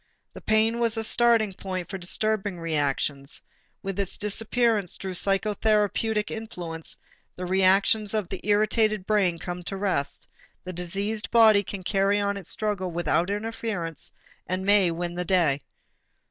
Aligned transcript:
The 0.33 0.41
pain 0.41 0.79
was 0.79 0.97
a 0.97 1.03
starting 1.03 1.53
point 1.53 1.87
for 1.87 1.99
disturbing 1.99 2.59
reactions; 2.59 3.39
with 3.83 3.99
its 3.99 4.17
disappearance 4.17 4.97
through 4.97 5.13
psychotherapeutic 5.13 6.31
influence, 6.31 6.97
the 7.35 7.45
reactions 7.45 8.15
of 8.15 8.27
the 8.27 8.41
irritated 8.43 9.05
brain 9.05 9.37
come 9.37 9.61
to 9.61 9.77
rest, 9.77 10.27
the 10.63 10.73
diseased 10.73 11.29
body 11.29 11.61
can 11.61 11.83
carry 11.83 12.19
on 12.19 12.35
its 12.35 12.49
struggle 12.49 12.89
without 12.89 13.29
interference 13.29 14.11
and 14.47 14.65
may 14.65 14.89
win 14.89 15.13
the 15.13 15.23
day. 15.23 15.61